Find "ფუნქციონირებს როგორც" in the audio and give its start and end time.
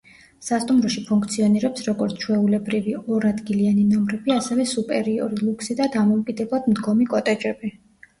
1.07-2.15